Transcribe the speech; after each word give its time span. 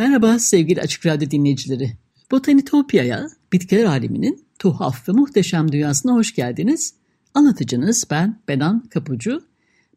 Merhaba 0.00 0.38
sevgili 0.38 0.80
Açık 0.80 1.06
Radyo 1.06 1.30
dinleyicileri. 1.30 1.92
Botanitopya'ya, 2.30 3.26
bitkiler 3.52 3.84
aleminin 3.84 4.46
tuhaf 4.58 5.08
ve 5.08 5.12
muhteşem 5.12 5.72
dünyasına 5.72 6.12
hoş 6.12 6.34
geldiniz. 6.34 6.94
Anlatıcınız 7.34 8.06
ben 8.10 8.40
Benan 8.48 8.88
Kapucu 8.88 9.42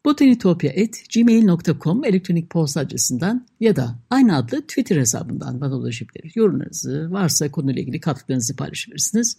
botanitopya.gmail.com 0.04 2.04
elektronik 2.04 2.50
posta 2.50 2.80
adresinden 2.80 3.46
ya 3.60 3.76
da 3.76 3.98
aynı 4.10 4.36
adlı 4.36 4.62
Twitter 4.62 4.96
hesabından 4.96 5.60
bana 5.60 5.76
ulaşabilir. 5.76 6.32
Yorumlarınızı, 6.34 7.08
varsa 7.10 7.50
konuyla 7.50 7.82
ilgili 7.82 8.00
katkılarınızı 8.00 8.56
paylaşabilirsiniz. 8.56 9.36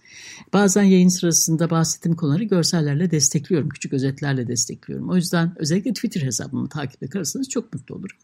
Bazen 0.53 0.83
yayın 0.83 1.09
sırasında 1.09 1.69
bahsettiğim 1.69 2.15
konuları 2.15 2.43
görsellerle 2.43 3.11
destekliyorum, 3.11 3.69
küçük 3.69 3.93
özetlerle 3.93 4.47
destekliyorum. 4.47 5.09
O 5.09 5.15
yüzden 5.15 5.53
özellikle 5.55 5.93
Twitter 5.93 6.21
hesabımı 6.21 6.69
takip 6.69 7.03
ederseniz 7.03 7.49
çok 7.49 7.73
mutlu 7.73 7.95
olurum. 7.95 8.17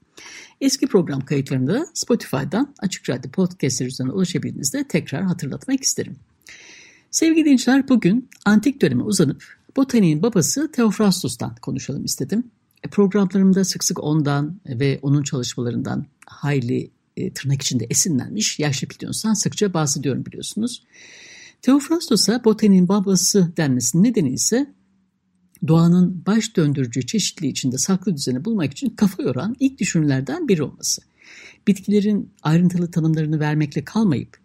Eski 0.62 0.88
program 0.88 1.26
kayıtlarında 1.26 1.86
Spotify'dan 1.94 2.76
Açık 2.80 3.10
Radyo 3.10 3.32
Podcast'ler 3.32 3.86
üzerinden 3.86 4.14
ulaşabildiğinizde 4.14 4.88
tekrar 4.88 5.24
hatırlatmak 5.24 5.84
isterim. 5.84 6.16
Sevgili 7.12 7.46
dinleyiciler 7.46 7.90
bugün 7.90 8.30
antik 8.46 8.82
döneme 8.82 9.04
uzanıp 9.04 9.44
Botaniğin 9.76 10.22
babası 10.22 10.72
Theophrastus'tan 10.72 11.56
konuşalım 11.62 12.06
istedim. 12.06 12.52
E, 12.84 12.90
programlarımda 12.90 13.66
sık 13.66 13.84
sık 13.84 14.04
ondan 14.04 14.60
ve 14.66 15.00
onun 15.02 15.24
çalışmalarından 15.24 16.06
hayli 16.26 16.92
e, 17.18 17.34
tırnak 17.34 17.62
içinde 17.62 17.88
esinlenmiş 17.90 18.60
yaşlı 18.60 18.88
Plinius'tan 18.88 19.34
sıkça 19.34 19.74
bahsediyorum 19.74 20.26
biliyorsunuz. 20.26 20.84
Theophrastus'a 21.62 22.44
botaniğin 22.44 22.88
babası 22.88 23.52
denmesinin 23.58 24.04
nedeni 24.04 24.30
ise 24.30 24.74
doğanın 25.68 26.24
baş 26.26 26.56
döndürücü 26.56 27.06
çeşitliliği 27.06 27.52
içinde 27.52 27.78
saklı 27.78 28.16
düzeni 28.16 28.46
bulmak 28.46 28.72
için 28.72 28.90
kafa 28.90 29.24
yoran 29.24 29.56
ilk 29.60 29.80
düşünürlerden 29.80 30.48
biri 30.48 30.64
olması. 30.64 31.02
Bitkilerin 31.68 32.30
ayrıntılı 32.44 32.92
tanımlarını 32.92 33.40
vermekle 33.40 33.86
kalmayıp 33.86 34.38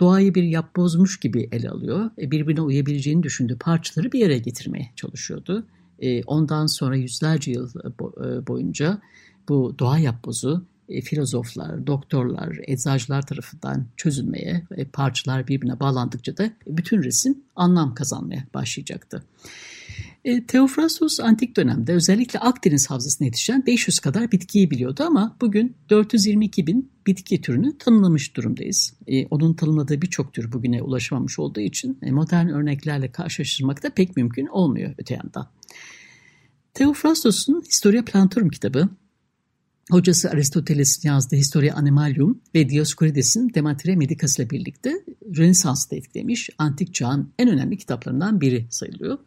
doğayı 0.00 0.34
bir 0.34 0.42
yapbozmuş 0.42 1.20
gibi 1.20 1.48
ele 1.52 1.70
alıyor. 1.70 2.10
E, 2.18 2.30
birbirine 2.30 2.60
uyabileceğini 2.60 3.22
düşündüğü 3.22 3.58
parçaları 3.58 4.12
bir 4.12 4.18
yere 4.18 4.38
getirmeye 4.38 4.90
çalışıyordu. 4.96 5.66
E, 5.98 6.22
ondan 6.22 6.66
sonra 6.66 6.96
yüzlerce 6.96 7.50
yıl 7.50 7.68
e, 7.68 8.46
boyunca 8.46 8.98
bu 9.48 9.74
doğa 9.78 9.98
yapbozu 9.98 10.66
filozoflar, 11.04 11.86
doktorlar, 11.86 12.56
eczacılar 12.66 13.26
tarafından 13.26 13.86
çözülmeye, 13.96 14.66
parçalar 14.92 15.48
birbirine 15.48 15.80
bağlandıkça 15.80 16.36
da 16.36 16.50
bütün 16.66 17.02
resim 17.02 17.38
anlam 17.56 17.94
kazanmaya 17.94 18.44
başlayacaktı. 18.54 19.22
E, 20.24 20.44
antik 21.22 21.56
dönemde 21.56 21.92
özellikle 21.92 22.38
Akdeniz 22.38 22.90
havzasına 22.90 23.26
yetişen 23.26 23.66
500 23.66 23.98
kadar 23.98 24.32
bitkiyi 24.32 24.70
biliyordu 24.70 25.04
ama 25.06 25.36
bugün 25.40 25.76
422 25.90 26.66
bin 26.66 26.92
bitki 27.06 27.40
türünü 27.40 27.78
tanımlamış 27.78 28.36
durumdayız. 28.36 28.94
E, 29.06 29.26
onun 29.26 29.54
tanımladığı 29.54 30.02
birçok 30.02 30.32
tür 30.32 30.52
bugüne 30.52 30.82
ulaşamamış 30.82 31.38
olduğu 31.38 31.60
için 31.60 31.98
e, 32.02 32.10
modern 32.10 32.48
örneklerle 32.48 33.12
karşılaştırmak 33.12 33.82
da 33.82 33.90
pek 33.90 34.16
mümkün 34.16 34.46
olmuyor 34.46 34.94
öte 34.98 35.14
yandan. 35.14 35.50
Theophrastus'un 36.74 37.62
Historia 37.68 38.04
Plantorum 38.04 38.48
kitabı, 38.48 38.88
hocası 39.90 40.30
Aristoteles'in 40.30 41.08
yazdığı 41.08 41.36
Historia 41.36 41.74
Animalium 41.74 42.40
ve 42.54 42.68
Dioscorides'in 42.68 43.54
Demetria 43.54 43.96
Medicas 43.96 44.38
ile 44.38 44.50
birlikte 44.50 45.04
Rönesans'ta 45.36 45.96
etkilemiş 45.96 46.50
antik 46.58 46.94
çağın 46.94 47.32
en 47.38 47.48
önemli 47.48 47.76
kitaplarından 47.76 48.40
biri 48.40 48.66
sayılıyor. 48.70 49.18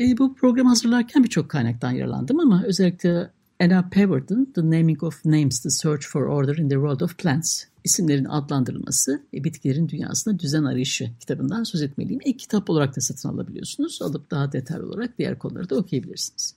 E, 0.00 0.18
bu 0.18 0.34
programı 0.34 0.68
hazırlarken 0.68 1.24
birçok 1.24 1.48
kaynaktan 1.48 1.90
yararlandım 1.90 2.40
ama 2.40 2.64
özellikle 2.64 3.30
Anna 3.60 3.88
Pevard'ın 3.88 4.52
The 4.54 4.60
Naming 4.60 5.02
of 5.02 5.24
Names, 5.24 5.60
The 5.60 5.70
Search 5.70 6.06
for 6.06 6.22
Order 6.22 6.56
in 6.56 6.68
the 6.68 6.74
World 6.74 7.00
of 7.00 7.18
Plants 7.18 7.64
isimlerin 7.84 8.24
adlandırılması 8.24 9.22
ve 9.34 9.44
bitkilerin 9.44 9.88
dünyasında 9.88 10.38
düzen 10.38 10.64
arayışı 10.64 11.10
kitabından 11.20 11.64
söz 11.64 11.82
etmeliyim. 11.82 12.20
İlk 12.24 12.38
kitap 12.38 12.70
olarak 12.70 12.96
da 12.96 13.00
satın 13.00 13.28
alabiliyorsunuz. 13.28 14.02
Alıp 14.02 14.30
daha 14.30 14.52
detaylı 14.52 14.86
olarak 14.86 15.18
diğer 15.18 15.38
konuları 15.38 15.70
da 15.70 15.76
okuyabilirsiniz. 15.76 16.54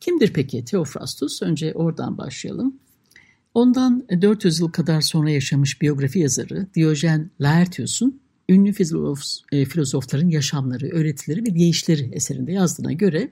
Kimdir 0.00 0.32
peki 0.32 0.64
Theophrastus? 0.64 1.42
Önce 1.42 1.72
oradan 1.74 2.18
başlayalım. 2.18 2.76
Ondan 3.54 4.06
400 4.22 4.60
yıl 4.60 4.68
kadar 4.68 5.00
sonra 5.00 5.30
yaşamış 5.30 5.82
biyografi 5.82 6.18
yazarı 6.18 6.66
Diyojen 6.74 7.30
Laertius'un 7.40 8.20
ünlü 8.48 8.72
filozof, 8.72 9.22
e, 9.52 9.64
filozofların 9.64 10.28
yaşamları, 10.28 10.88
öğretileri 10.88 11.42
ve 11.42 11.54
deyişleri 11.54 12.10
eserinde 12.12 12.52
yazdığına 12.52 12.92
göre 12.92 13.30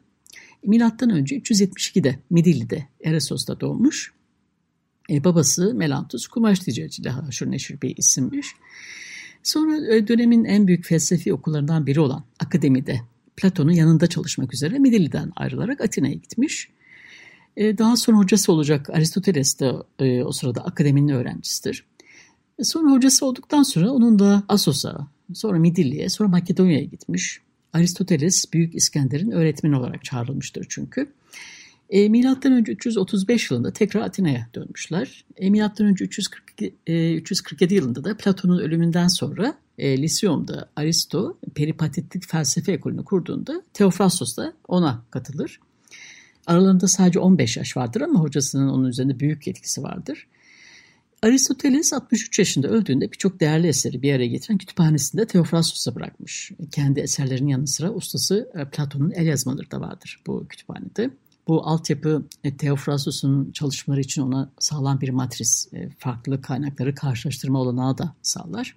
milattan 0.66 1.10
önce 1.10 1.36
372'de 1.36 2.18
Midilli'de 2.30 2.86
Eresos'ta 3.04 3.60
doğmuş. 3.60 4.12
E, 5.10 5.24
babası 5.24 5.74
Melantus 5.74 6.26
kumaş 6.26 6.58
ticaretiyle 6.58 7.10
haşır 7.10 7.50
neşir 7.50 7.80
bir 7.80 7.96
isimmiş. 7.96 8.46
Sonra 9.42 9.94
e, 9.94 10.08
dönemin 10.08 10.44
en 10.44 10.66
büyük 10.66 10.84
felsefi 10.84 11.32
okullarından 11.32 11.86
biri 11.86 12.00
olan 12.00 12.24
akademide 12.40 13.00
Platon'un 13.36 13.72
yanında 13.72 14.06
çalışmak 14.06 14.54
üzere 14.54 14.78
Midilli'den 14.78 15.32
ayrılarak 15.36 15.80
Atina'ya 15.80 16.14
gitmiş. 16.14 16.68
E, 17.56 17.78
daha 17.78 17.96
sonra 17.96 18.18
hocası 18.18 18.52
olacak 18.52 18.90
Aristoteles 18.90 19.60
de 19.60 19.72
e, 19.98 20.24
o 20.24 20.32
sırada 20.32 20.64
akademinin 20.64 21.08
öğrencisidir. 21.08 21.84
Sonra 22.62 22.92
hocası 22.92 23.26
olduktan 23.26 23.62
sonra 23.62 23.90
onun 23.90 24.18
da 24.18 24.42
Asos'a, 24.48 25.06
sonra 25.34 25.58
Midilli'ye, 25.58 26.08
sonra 26.08 26.28
Makedonya'ya 26.28 26.84
gitmiş. 26.84 27.40
Aristoteles 27.72 28.52
Büyük 28.52 28.74
İskender'in 28.74 29.30
öğretmeni 29.30 29.76
olarak 29.76 30.04
çağrılmıştır 30.04 30.66
çünkü. 30.68 31.12
E, 31.90 32.08
Milattan 32.08 32.52
önce 32.52 32.72
335 32.72 33.50
yılında 33.50 33.72
tekrar 33.72 34.00
Atina'ya 34.00 34.48
dönmüşler. 34.54 35.24
E, 35.36 35.50
Milattan 35.50 35.86
önce 35.86 36.04
342, 36.04 36.74
e, 36.86 37.14
347 37.14 37.74
yılında 37.74 38.04
da 38.04 38.16
Platon'un 38.16 38.58
ölümünden 38.58 39.08
sonra 39.08 39.54
e, 39.78 40.02
Lisyon'da 40.02 40.68
Aristo 40.76 41.38
peripatetik 41.54 42.28
felsefe 42.28 42.72
ekolünü 42.72 43.04
kurduğunda 43.04 43.62
Teofrastos 43.72 44.36
da 44.36 44.52
ona 44.68 45.02
katılır. 45.10 45.60
Aralarında 46.46 46.88
sadece 46.88 47.18
15 47.18 47.56
yaş 47.56 47.76
vardır 47.76 48.00
ama 48.00 48.20
hocasının 48.20 48.68
onun 48.68 48.88
üzerinde 48.88 49.20
büyük 49.20 49.48
etkisi 49.48 49.82
vardır. 49.82 50.26
Aristoteles 51.22 51.92
63 51.92 52.38
yaşında 52.38 52.68
öldüğünde 52.68 53.12
birçok 53.12 53.40
değerli 53.40 53.66
eseri 53.66 54.02
bir 54.02 54.14
araya 54.14 54.26
getiren 54.26 54.58
kütüphanesinde 54.58 55.26
Theophrastus'a 55.26 55.94
bırakmış. 55.94 56.52
Kendi 56.72 57.00
eserlerinin 57.00 57.48
yanı 57.48 57.66
sıra 57.66 57.90
ustası 57.90 58.50
e, 58.54 58.64
Platon'un 58.64 59.10
el 59.10 59.26
yazmaları 59.26 59.70
da 59.70 59.80
vardır 59.80 60.20
bu 60.26 60.46
kütüphanede. 60.48 61.10
Bu 61.48 61.66
altyapı 61.66 62.26
e, 62.44 62.56
Theophrastus'un 62.56 63.52
çalışmaları 63.52 64.00
için 64.00 64.22
ona 64.22 64.50
sağlam 64.58 65.00
bir 65.00 65.08
matris, 65.08 65.68
e, 65.72 65.88
farklı 65.98 66.42
kaynakları 66.42 66.94
karşılaştırma 66.94 67.60
olanağı 67.60 67.98
da 67.98 68.14
sağlar. 68.22 68.76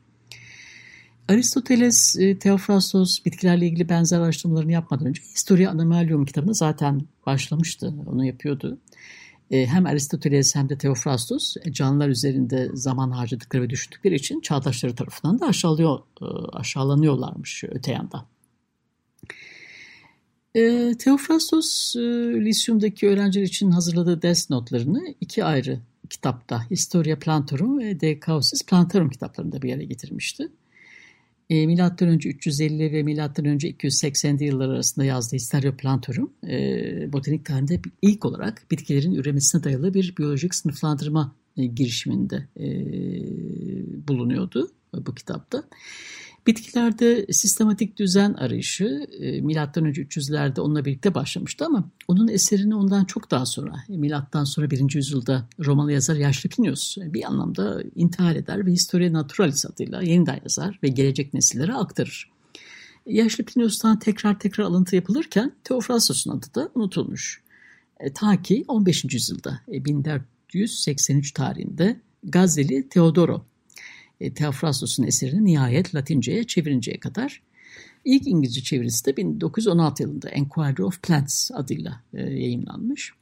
Aristoteles, 1.27 2.17
Theophrastus 2.39 3.25
bitkilerle 3.25 3.67
ilgili 3.67 3.89
benzer 3.89 4.19
araştırmalarını 4.19 4.71
yapmadan 4.71 5.07
önce 5.07 5.21
Historia 5.21 5.71
Animalium 5.71 6.25
kitabını 6.25 6.55
zaten 6.55 7.01
başlamıştı, 7.25 7.93
onu 8.07 8.25
yapıyordu. 8.25 8.77
E, 9.51 9.65
hem 9.65 9.85
Aristoteles 9.85 10.55
hem 10.55 10.69
de 10.69 10.77
Theophrastus 10.77 11.57
e, 11.65 11.73
canlılar 11.73 12.09
üzerinde 12.09 12.69
zaman 12.73 13.11
harcadıkları 13.11 13.63
ve 13.63 13.69
düşündükleri 13.69 14.15
için 14.15 14.41
çağdaşları 14.41 14.95
tarafından 14.95 15.39
da 15.39 15.45
aşağılıyor, 15.45 15.99
e, 16.21 16.25
aşağılanıyorlarmış 16.53 17.63
öte 17.69 17.91
yandan. 17.91 18.25
Theophrastus 20.99 21.95
e, 21.95 21.99
Lisyum'daki 22.45 23.07
öğrenciler 23.07 23.43
için 23.43 23.71
hazırladığı 23.71 24.21
ders 24.21 24.49
notlarını 24.49 25.15
iki 25.21 25.43
ayrı 25.43 25.79
kitapta 26.09 26.69
Historia 26.71 27.19
Plantorum 27.19 27.79
ve 27.79 27.99
De 27.99 28.19
Causis 28.25 28.65
Plantarum 28.65 29.09
kitaplarında 29.09 29.61
bir 29.61 29.69
yere 29.69 29.85
getirmişti. 29.85 30.49
E, 31.49 31.65
milattan 31.67 32.09
önce 32.09 32.29
350 32.29 32.91
ve 32.91 33.03
milattan 33.03 33.45
önce 33.45 33.67
280 33.67 34.37
yıllar 34.37 34.69
arasında 34.69 35.05
yazdığı 35.05 35.35
Hysteria 35.35 35.77
Plantorum, 35.77 36.33
e, 36.47 37.13
botanik 37.13 37.45
tarihinde 37.45 37.81
ilk 38.01 38.25
olarak 38.25 38.65
bitkilerin 38.71 39.13
üremesine 39.13 39.63
dayalı 39.63 39.93
bir 39.93 40.15
biyolojik 40.17 40.55
sınıflandırma 40.55 41.35
e, 41.57 41.65
girişiminde 41.65 42.47
e, 42.59 42.67
bulunuyordu 44.07 44.71
bu 44.93 45.15
kitapta. 45.15 45.63
Bitkilerde 46.47 47.25
sistematik 47.31 47.97
düzen 47.97 48.33
arayışı 48.33 49.07
e, 49.19 49.41
milattan 49.41 49.85
önce 49.85 50.01
300'lerde 50.01 50.59
onunla 50.61 50.85
birlikte 50.85 51.15
başlamıştı 51.15 51.65
ama 51.65 51.89
onun 52.07 52.27
eserini 52.27 52.75
ondan 52.75 53.05
çok 53.05 53.31
daha 53.31 53.45
sonra 53.45 53.75
milattan 53.87 54.43
sonra 54.43 54.71
1. 54.71 54.95
yüzyılda 54.95 55.47
Romalı 55.65 55.91
yazar 55.91 56.15
Yaşlı 56.15 56.49
Plinius 56.49 56.97
e, 56.97 57.13
bir 57.13 57.23
anlamda 57.23 57.83
intihar 57.95 58.35
eder 58.35 58.65
ve 58.65 58.71
Historia 58.71 59.13
Naturalis 59.13 59.65
adıyla 59.65 60.01
yeniden 60.01 60.39
yazar 60.43 60.79
ve 60.83 60.87
gelecek 60.87 61.33
nesillere 61.33 61.73
aktarır. 61.73 62.31
Yaşlı 63.05 63.43
Plinius'tan 63.45 63.99
tekrar 63.99 64.39
tekrar 64.39 64.63
alıntı 64.63 64.95
yapılırken 64.95 65.51
Teofrastos'un 65.63 66.31
adı 66.31 66.45
da 66.55 66.69
unutulmuş. 66.75 67.41
E, 67.99 68.13
ta 68.13 68.41
ki 68.41 68.65
15. 68.67 69.05
yüzyılda 69.13 69.59
e, 69.71 69.85
1483 69.85 71.31
tarihinde 71.31 71.99
Gazeli 72.23 72.89
Teodoro 72.89 73.45
e, 74.19 74.33
Theophrastos'un 74.33 75.03
eserini 75.03 75.45
nihayet 75.45 75.95
Latince'ye 75.95 76.43
çevirinceye 76.43 76.99
kadar. 76.99 77.41
İlk 78.05 78.27
İngilizce 78.27 78.61
çevirisi 78.61 79.05
de 79.05 79.17
1916 79.17 80.03
yılında 80.03 80.29
Enquiry 80.29 80.83
of 80.83 81.01
Plants 81.01 81.51
adıyla 81.51 82.03
e, 82.13 82.21
yayınlanmış. 82.21 83.13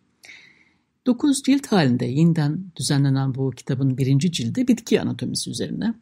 9 1.06 1.44
cilt 1.44 1.68
halinde 1.68 2.06
yeniden 2.06 2.66
düzenlenen 2.76 3.36
bu 3.36 3.52
kitabın 3.52 3.98
birinci 3.98 4.32
cildi 4.32 4.68
bitki 4.68 5.02
anatomisi 5.02 5.50
üzerine 5.50 5.94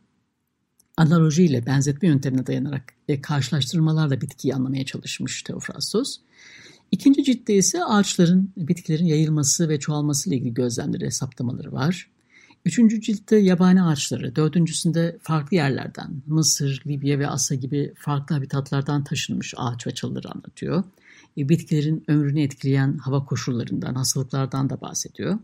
analojiyle 0.97 1.65
benzetme 1.65 2.07
yöntemine 2.07 2.47
dayanarak 2.47 2.93
e, 3.07 3.21
karşılaştırmalarla 3.21 4.21
bitkiyi 4.21 4.55
anlamaya 4.55 4.85
çalışmış 4.85 5.43
Theophrastos. 5.43 6.17
İkinci 6.91 7.23
ciltte 7.23 7.55
ise 7.55 7.83
ağaçların, 7.85 8.53
bitkilerin 8.57 9.05
yayılması 9.05 9.69
ve 9.69 9.79
çoğalması 9.79 10.29
ile 10.29 10.35
ilgili 10.35 10.53
gözlemleri, 10.53 11.11
saptamaları 11.11 11.71
var. 11.71 12.09
Üçüncü 12.65 13.01
ciltte 13.01 13.37
yabani 13.37 13.83
ağaçları, 13.83 14.35
dördüncüsünde 14.35 15.17
farklı 15.21 15.57
yerlerden, 15.57 16.21
Mısır, 16.27 16.83
Libya 16.87 17.19
ve 17.19 17.27
Asya 17.27 17.57
gibi 17.57 17.93
farklı 17.95 18.35
habitatlardan 18.35 19.03
taşınmış 19.03 19.53
ağaç 19.57 19.87
ve 19.87 19.91
çalıları 19.91 20.31
anlatıyor. 20.31 20.83
E, 21.37 21.49
bitkilerin 21.49 22.03
ömrünü 22.07 22.41
etkileyen 22.41 22.97
hava 22.97 23.25
koşullarından, 23.25 23.95
hastalıklardan 23.95 24.69
da 24.69 24.81
bahsediyor. 24.81 25.39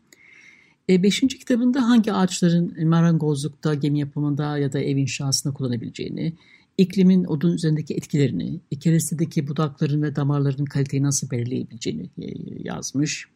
E, 0.90 1.04
beşinci 1.04 1.40
kitabında 1.40 1.90
hangi 1.90 2.14
ağaçların 2.14 2.88
marangozlukta, 2.88 3.74
gemi 3.74 4.00
yapımında 4.00 4.58
ya 4.58 4.74
da 4.74 4.80
ev 4.80 4.98
inşasında 4.98 5.54
kullanabileceğini, 5.54 6.34
iklimin 6.78 7.24
odun 7.24 7.54
üzerindeki 7.54 7.94
etkilerini, 7.94 8.60
kerestedeki 8.80 9.48
budakların 9.48 10.02
ve 10.02 10.16
damarların 10.16 10.66
kaliteyi 10.66 11.04
nasıl 11.04 11.32
belirleyebileceğini 11.32 12.10
e, 12.22 12.34
yazmış. 12.64 13.28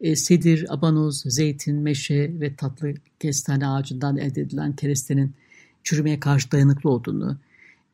E, 0.00 0.16
sedir, 0.16 0.74
abanoz, 0.74 1.22
zeytin, 1.22 1.76
meşe 1.76 2.40
ve 2.40 2.56
tatlı 2.56 2.94
kestane 3.20 3.66
ağacından 3.66 4.16
elde 4.16 4.40
edilen 4.40 4.72
kerestenin 4.72 5.34
çürümeye 5.84 6.20
karşı 6.20 6.50
dayanıklı 6.50 6.90
olduğunu, 6.90 7.38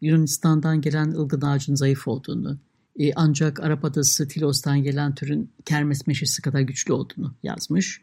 Yunanistan'dan 0.00 0.80
gelen 0.80 1.10
ılgın 1.10 1.40
ağacın 1.40 1.74
zayıf 1.74 2.08
olduğunu, 2.08 2.58
e, 2.98 3.12
ancak 3.14 3.60
Arap 3.60 3.84
adası 3.84 4.28
Tilos'tan 4.28 4.82
gelen 4.82 5.14
türün 5.14 5.50
kermes 5.64 6.06
meşesi 6.06 6.42
kadar 6.42 6.60
güçlü 6.60 6.92
olduğunu 6.92 7.34
yazmış. 7.42 8.00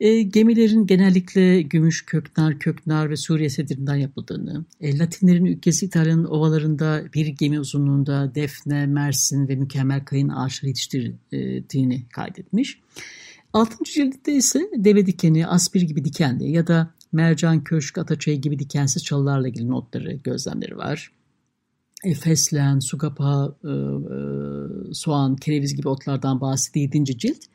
E, 0.00 0.22
gemilerin 0.22 0.86
genellikle 0.86 1.62
gümüş, 1.62 2.06
köknar, 2.06 2.58
köknar 2.58 3.10
ve 3.10 3.16
Suriye 3.16 3.50
sedirinden 3.50 3.96
yapıldığını, 3.96 4.64
e, 4.80 4.98
Latinlerin 4.98 5.44
ülkesi 5.44 5.86
İtalya'nın 5.86 6.24
ovalarında 6.24 7.04
bir 7.14 7.26
gemi 7.26 7.60
uzunluğunda 7.60 8.34
defne, 8.34 8.86
mersin 8.86 9.48
ve 9.48 9.56
mükemmel 9.56 10.04
kayın 10.04 10.28
ağaçları 10.28 10.68
yetiştirdiğini 10.68 12.08
kaydetmiş. 12.08 12.80
Altıncı 13.52 13.92
cildinde 13.92 14.32
ise 14.32 14.70
deve 14.76 15.06
dikeni, 15.06 15.46
aspir 15.46 15.82
gibi 15.82 16.04
dikenli 16.04 16.50
ya 16.50 16.66
da 16.66 16.94
mercan, 17.12 17.64
köşk, 17.64 17.98
ataçayı 17.98 18.40
gibi 18.40 18.58
dikensiz 18.58 19.04
çalılarla 19.04 19.48
ilgili 19.48 19.68
notları, 19.68 20.12
gözlemleri 20.12 20.76
var. 20.76 21.12
E, 22.04 22.14
fesleğen, 22.14 22.78
sugapa, 22.78 23.56
e, 23.64 23.68
e, 23.68 24.94
soğan, 24.94 25.36
kereviz 25.36 25.76
gibi 25.76 25.88
otlardan 25.88 26.40
bahsediyor 26.40 26.90
7. 26.94 27.18
cilt 27.18 27.50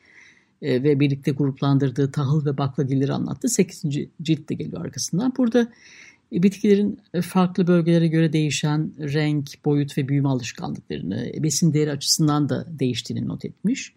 e, 0.66 0.84
ve 0.84 1.00
birlikte 1.00 1.32
gruplandırdığı 1.32 2.12
tahıl 2.12 2.46
ve 2.46 2.58
baklagilleri 2.58 3.14
anlattı. 3.14 3.50
8. 3.50 3.84
cilt 4.22 4.50
de 4.50 4.54
geliyor 4.54 4.86
arkasından. 4.86 5.34
Burada 5.38 5.72
e, 6.34 6.44
bitkilerin 6.44 7.00
e, 7.14 7.22
farklı 7.22 7.68
bölgelere 7.68 8.08
göre 8.08 8.34
değişen 8.34 8.92
renk, 9.00 9.66
boyut 9.66 9.98
ve 9.98 10.08
büyüme 10.08 10.30
alışkanlıklarını, 10.30 11.32
besin 11.44 11.74
değeri 11.74 11.92
açısından 11.92 12.50
da 12.50 12.66
değiştiğini 12.80 13.28
not 13.28 13.46
etmiş. 13.46 13.94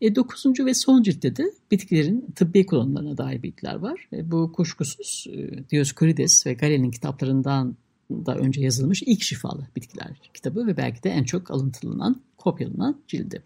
E, 0.00 0.14
9. 0.14 0.44
ve 0.46 0.74
son 0.74 1.02
ciltte 1.02 1.36
de 1.36 1.44
bitkilerin 1.70 2.26
tıbbi 2.36 2.66
kullanımlarına 2.66 3.18
dair 3.18 3.42
bilgiler 3.42 3.74
var. 3.74 4.08
Bu 4.22 4.52
kuşkusuz 4.52 5.26
Dioskurides 5.70 6.46
ve 6.46 6.54
Galen'in 6.54 6.90
kitaplarından 6.90 7.76
da 8.10 8.36
önce 8.36 8.60
yazılmış 8.60 9.02
ilk 9.02 9.22
şifalı 9.22 9.66
bitkiler 9.76 10.10
kitabı 10.34 10.66
ve 10.66 10.76
belki 10.76 11.02
de 11.02 11.10
en 11.10 11.24
çok 11.24 11.50
alıntılanan, 11.50 12.20
kopyalanan 12.38 13.00
cildi. 13.08 13.42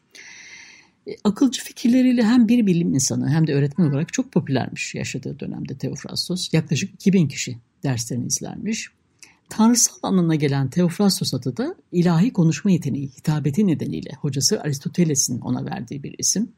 E, 1.06 1.16
akılcı 1.24 1.64
fikirleriyle 1.64 2.22
hem 2.22 2.48
bir 2.48 2.66
bilim 2.66 2.94
insanı 2.94 3.28
hem 3.28 3.46
de 3.46 3.54
öğretmen 3.54 3.90
olarak 3.90 4.12
çok 4.12 4.32
popülermiş 4.32 4.94
yaşadığı 4.94 5.40
dönemde 5.40 5.78
Teofrastos. 5.78 6.48
Yaklaşık 6.52 6.94
2000 6.94 7.28
kişi 7.28 7.58
derslerini 7.82 8.26
izlermiş. 8.26 8.88
Tanrısal 9.48 9.94
anlamına 10.02 10.34
gelen 10.34 10.70
Teofrastos 10.70 11.34
adı 11.34 11.56
da 11.56 11.74
ilahi 11.92 12.32
konuşma 12.32 12.70
yeteneği, 12.70 13.08
hitabeti 13.08 13.66
nedeniyle 13.66 14.10
hocası 14.20 14.60
Aristoteles'in 14.60 15.40
ona 15.40 15.64
verdiği 15.64 16.02
bir 16.02 16.14
isim. 16.18 16.52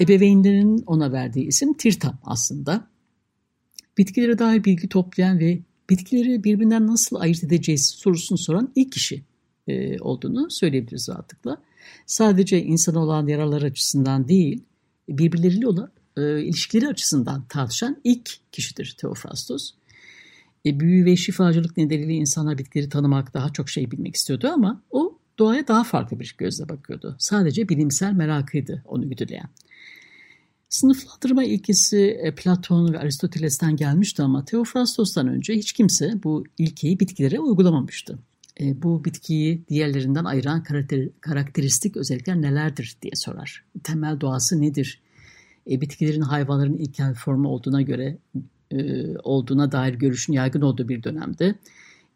Ebeveynlerinin 0.00 0.82
ona 0.86 1.12
verdiği 1.12 1.46
isim 1.46 1.74
Tirtam 1.74 2.18
aslında. 2.24 2.88
Bitkilere 3.98 4.38
dair 4.38 4.64
bilgi 4.64 4.88
toplayan 4.88 5.38
ve 5.38 5.58
bitkileri 5.90 6.44
birbirinden 6.44 6.86
nasıl 6.86 7.16
ayırt 7.16 7.44
edeceğiz 7.44 7.86
sorusunu 7.86 8.38
soran 8.38 8.72
ilk 8.74 8.92
kişi 8.92 9.22
e, 9.68 10.00
olduğunu 10.00 10.50
söyleyebiliriz 10.50 11.08
rahatlıkla 11.08 11.62
sadece 12.06 12.62
insana 12.62 12.98
olan 12.98 13.26
yaralar 13.26 13.62
açısından 13.62 14.28
değil, 14.28 14.64
birbirleriyle 15.08 15.68
olan 15.68 15.90
e, 16.16 16.42
ilişkileri 16.42 16.88
açısından 16.88 17.44
tartışan 17.48 18.00
ilk 18.04 18.30
kişidir 18.52 18.94
Teofrastos. 18.98 19.70
E, 20.66 20.80
büyü 20.80 21.04
ve 21.04 21.16
şifacılık 21.16 21.76
nedeniyle 21.76 22.12
insanlar 22.12 22.58
bitkileri 22.58 22.88
tanımak, 22.88 23.34
daha 23.34 23.52
çok 23.52 23.68
şey 23.68 23.90
bilmek 23.90 24.16
istiyordu 24.16 24.50
ama 24.54 24.82
o 24.90 25.18
doğaya 25.38 25.68
daha 25.68 25.84
farklı 25.84 26.20
bir 26.20 26.34
gözle 26.38 26.68
bakıyordu. 26.68 27.16
Sadece 27.18 27.68
bilimsel 27.68 28.12
merakıydı 28.12 28.82
onu 28.84 29.08
güdüleyen. 29.08 29.48
Sınıflandırma 30.68 31.44
ilkesi 31.44 32.18
e, 32.22 32.34
Platon 32.34 32.92
ve 32.92 32.98
Aristoteles'ten 32.98 33.76
gelmişti 33.76 34.22
ama 34.22 34.44
Teofrastos'tan 34.44 35.28
önce 35.28 35.54
hiç 35.54 35.72
kimse 35.72 36.22
bu 36.24 36.44
ilkeyi 36.58 37.00
bitkilere 37.00 37.40
uygulamamıştı 37.40 38.18
e, 38.60 38.82
bu 38.82 39.04
bitkiyi 39.04 39.62
diğerlerinden 39.68 40.24
ayıran 40.24 40.62
karakter, 40.62 41.08
karakteristik 41.20 41.96
özellikler 41.96 42.42
nelerdir 42.42 42.96
diye 43.02 43.12
sorar. 43.14 43.64
Temel 43.84 44.20
doğası 44.20 44.60
nedir? 44.60 45.00
E, 45.70 45.80
bitkilerin 45.80 46.20
hayvanların 46.20 46.76
ilkel 46.76 47.14
formu 47.14 47.48
olduğuna 47.48 47.82
göre 47.82 48.18
e, 48.70 49.06
olduğuna 49.18 49.72
dair 49.72 49.94
görüşün 49.94 50.32
yaygın 50.32 50.60
olduğu 50.60 50.88
bir 50.88 51.02
dönemde 51.02 51.54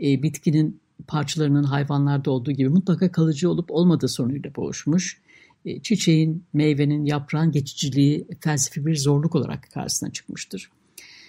e, 0.03 0.23
bitkinin 0.23 0.81
parçalarının 1.07 1.65
hayvanlarda 1.65 2.31
olduğu 2.31 2.53
gibi 2.53 2.69
mutlaka 2.69 3.13
kalıcı 3.13 3.51
olup 3.51 3.71
olmadığı 3.71 4.09
sorunuyla 4.09 4.55
boğuşmuş. 4.57 5.21
E, 5.65 5.83
çiçeğin, 5.83 6.45
meyvenin, 6.53 7.05
yaprağın 7.05 7.53
geçiciliği 7.53 8.27
felsefi 8.41 8.87
bir 8.87 8.97
zorluk 8.97 9.35
olarak 9.35 9.71
karşısına 9.75 10.11
çıkmıştır 10.11 10.71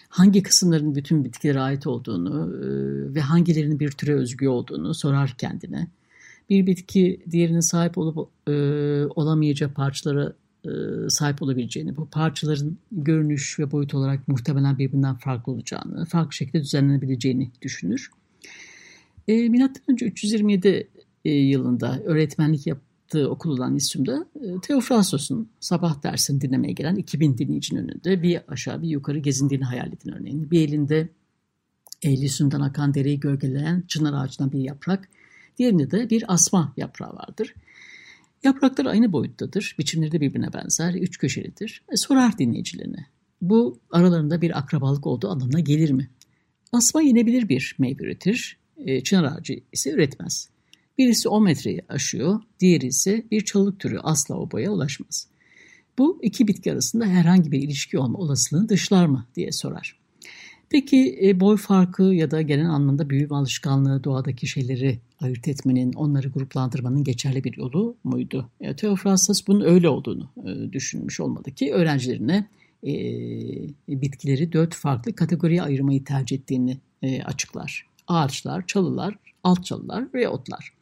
hangi 0.09 0.43
kısımların 0.43 0.95
bütün 0.95 1.25
bitkilere 1.25 1.59
ait 1.59 1.87
olduğunu 1.87 2.55
e, 2.55 2.67
ve 3.15 3.21
hangilerinin 3.21 3.79
bir 3.79 3.91
türe 3.91 4.13
özgü 4.13 4.47
olduğunu 4.47 4.93
sorar 4.93 5.35
kendine. 5.37 5.87
Bir 6.49 6.67
bitki 6.67 7.21
diğerinin 7.31 7.59
sahip 7.59 7.97
olup 7.97 8.29
e, 8.47 8.51
olamayacağı 9.15 9.73
parçalara 9.73 10.33
e, 10.65 10.69
sahip 11.09 11.41
olabileceğini, 11.41 11.97
bu 11.97 12.09
parçaların 12.09 12.77
görünüş 12.91 13.59
ve 13.59 13.71
boyut 13.71 13.93
olarak 13.93 14.27
muhtemelen 14.27 14.77
birbirinden 14.77 15.15
farklı 15.15 15.51
olacağını, 15.51 16.05
farklı 16.05 16.33
şekilde 16.33 16.61
düzenlenebileceğini 16.61 17.51
düşünür. 17.61 18.11
E, 19.27 19.49
Milattan 19.49 19.83
önce 19.87 20.05
327 20.05 20.87
e, 21.25 21.31
yılında 21.31 21.99
öğretmenlik 22.05 22.67
yap, 22.67 22.79
yaptığı 23.09 23.29
okul 23.29 23.51
olan 23.51 23.75
İSÜM'de 23.75 24.11
e, 24.35 24.61
Teofrastos'un 24.61 25.49
sabah 25.59 26.03
dersini 26.03 26.41
dinlemeye 26.41 26.73
gelen 26.73 26.95
2000 26.95 27.37
dinleyicinin 27.37 27.81
önünde 27.81 28.23
bir 28.23 28.41
aşağı 28.47 28.81
bir 28.81 28.87
yukarı 28.87 29.17
gezindiğini 29.17 29.63
hayal 29.63 29.87
edin 29.87 30.11
örneğin. 30.11 30.51
Bir 30.51 30.67
elinde 30.67 31.09
Ehli 32.03 32.25
İSÜM'den 32.25 32.61
akan 32.61 32.93
dereyi 32.93 33.19
gölgeleyen 33.19 33.83
çınar 33.87 34.13
ağacından 34.13 34.51
bir 34.51 34.59
yaprak, 34.59 35.09
diğerinde 35.57 35.91
de 35.91 36.09
bir 36.09 36.33
asma 36.33 36.73
yaprağı 36.77 37.13
vardır. 37.13 37.53
Yapraklar 38.43 38.85
aynı 38.85 39.11
boyuttadır, 39.11 39.75
biçimleri 39.79 40.11
de 40.11 40.21
birbirine 40.21 40.53
benzer, 40.53 40.93
üç 40.93 41.17
köşelidir. 41.17 41.83
E, 41.91 41.97
sorar 41.97 42.37
dinleyicilerine, 42.37 43.05
bu 43.41 43.79
aralarında 43.91 44.41
bir 44.41 44.57
akrabalık 44.57 45.07
olduğu 45.07 45.29
anlamına 45.29 45.59
gelir 45.59 45.91
mi? 45.91 46.09
Asma 46.71 47.01
yenebilir 47.01 47.49
bir 47.49 47.75
meyve 47.79 48.03
üretir, 48.03 48.57
e, 48.77 49.03
çınar 49.03 49.23
ağacı 49.23 49.59
ise 49.71 49.91
üretmez. 49.91 50.49
Birisi 50.99 51.29
10 51.29 51.43
metreyi 51.43 51.81
aşıyor, 51.89 52.41
diğeri 52.59 52.87
ise 52.87 53.25
bir 53.31 53.41
çalılık 53.45 53.79
türü 53.79 53.99
asla 53.99 54.35
o 54.35 54.51
boya 54.51 54.71
ulaşmaz. 54.71 55.27
Bu 55.97 56.19
iki 56.21 56.47
bitki 56.47 56.73
arasında 56.73 57.05
herhangi 57.05 57.51
bir 57.51 57.61
ilişki 57.61 57.99
olma 57.99 58.17
olasılığını 58.19 58.69
dışlar 58.69 59.05
mı 59.05 59.25
diye 59.35 59.51
sorar. 59.51 59.99
Peki 60.69 61.19
e, 61.23 61.39
boy 61.39 61.57
farkı 61.57 62.03
ya 62.03 62.31
da 62.31 62.41
genel 62.41 62.69
anlamda 62.69 63.09
büyüme 63.09 63.35
alışkanlığı 63.35 64.03
doğadaki 64.03 64.47
şeyleri 64.47 64.99
ayırt 65.19 65.47
etmenin, 65.47 65.93
onları 65.93 66.27
gruplandırmanın 66.27 67.03
geçerli 67.03 67.43
bir 67.43 67.57
yolu 67.57 67.95
muydu? 68.03 68.49
E, 68.61 68.75
Theophrastus 68.75 69.47
bunun 69.47 69.61
öyle 69.61 69.89
olduğunu 69.89 70.29
e, 70.45 70.73
düşünmüş 70.73 71.19
olmadı 71.19 71.51
ki 71.51 71.73
öğrencilerine 71.73 72.47
e, 72.83 72.91
bitkileri 73.87 74.53
dört 74.53 74.75
farklı 74.75 75.15
kategoriye 75.15 75.61
ayırmayı 75.61 76.03
tercih 76.03 76.37
ettiğini 76.37 76.77
e, 77.01 77.23
açıklar. 77.23 77.87
Ağaçlar, 78.07 78.67
çalılar, 78.67 79.15
alt 79.43 79.65
çalılar 79.65 80.13
ve 80.13 80.29
otlar. 80.29 80.78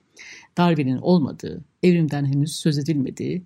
Darwin'in 0.57 0.97
olmadığı, 0.97 1.63
evrimden 1.83 2.25
henüz 2.25 2.55
söz 2.55 2.77
edilmediği, 2.77 3.43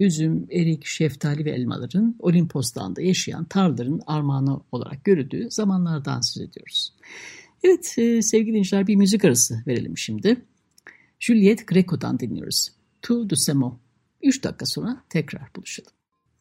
üzüm, 0.00 0.46
erik, 0.50 0.86
şeftali 0.86 1.44
ve 1.44 1.50
elmaların 1.50 2.16
Olimpos 2.18 2.74
Dağı'nda 2.74 3.02
yaşayan 3.02 3.44
tarlaların 3.44 4.00
armağanı 4.06 4.60
olarak 4.72 5.04
görüldüğü 5.04 5.50
zamanlardan 5.50 6.20
söz 6.20 6.42
ediyoruz. 6.42 6.92
Evet 7.64 7.94
e, 7.98 8.22
sevgili 8.22 8.48
dinleyiciler 8.48 8.86
bir 8.86 8.96
müzik 8.96 9.24
arası 9.24 9.62
verelim 9.66 9.98
şimdi. 9.98 10.42
Juliet 11.20 11.66
Greco'dan 11.66 12.18
dinliyoruz. 12.18 12.68
Tu 13.02 13.30
du 13.30 13.36
Semo. 13.36 13.78
3 14.22 14.44
dakika 14.44 14.66
sonra 14.66 15.02
tekrar 15.08 15.42
buluşalım. 15.56 15.92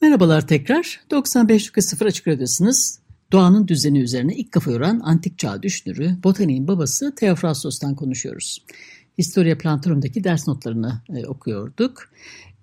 Merhabalar 0.01 0.47
tekrar. 0.47 1.01
95.0 1.11 2.05
Açık 2.05 2.27
Radyosu'nuz. 2.27 2.97
Doğanın 3.31 3.67
düzeni 3.67 3.99
üzerine 3.99 4.35
ilk 4.35 4.51
kafa 4.51 4.71
yoran 4.71 4.99
antik 5.03 5.39
çağ 5.39 5.63
düşünürü, 5.63 6.15
botaniğin 6.23 6.67
babası 6.67 7.15
Theophrastos'tan 7.15 7.95
konuşuyoruz. 7.95 8.65
Historia 9.21 9.57
Plantarum'daki 9.57 10.23
ders 10.23 10.47
notlarını 10.47 11.01
e, 11.15 11.25
okuyorduk. 11.25 12.09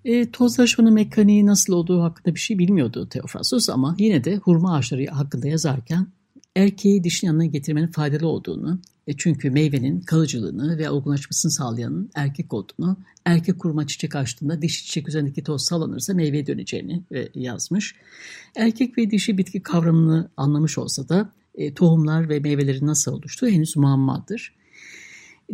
E, 0.05 0.31
tozlaşmanın 0.31 0.93
mekaniği 0.93 1.45
nasıl 1.45 1.73
olduğu 1.73 2.01
hakkında 2.01 2.35
bir 2.35 2.39
şey 2.39 2.59
bilmiyordu 2.59 3.09
Theophrastos 3.09 3.69
ama 3.69 3.95
yine 3.99 4.23
de 4.23 4.35
hurma 4.35 4.75
ağaçları 4.75 5.05
hakkında 5.05 5.47
yazarken 5.47 6.07
erkeği 6.55 7.03
dişin 7.03 7.27
yanına 7.27 7.45
getirmenin 7.45 7.87
faydalı 7.87 8.27
olduğunu, 8.27 8.79
e 9.07 9.17
çünkü 9.17 9.49
meyvenin 9.49 10.01
kalıcılığını 10.01 10.77
ve 10.77 10.89
olgunlaşmasını 10.89 11.51
sağlayanın 11.51 12.09
erkek 12.15 12.53
olduğunu, 12.53 12.97
erkek 13.25 13.59
kurma 13.59 13.87
çiçek 13.87 14.15
açtığında 14.15 14.61
dişi 14.61 14.85
çiçek 14.85 15.09
üzerindeki 15.09 15.43
toz 15.43 15.65
sallanırsa 15.65 16.13
meyveye 16.13 16.47
döneceğini 16.47 17.03
e, 17.15 17.29
yazmış. 17.35 17.95
Erkek 18.55 18.97
ve 18.97 19.11
dişi 19.11 19.37
bitki 19.37 19.63
kavramını 19.63 20.29
anlamış 20.37 20.77
olsa 20.77 21.09
da 21.09 21.31
e, 21.55 21.73
tohumlar 21.73 22.29
ve 22.29 22.39
meyvelerin 22.39 22.87
nasıl 22.87 23.13
oluştuğu 23.13 23.47
henüz 23.47 23.77
muammadır. 23.77 24.58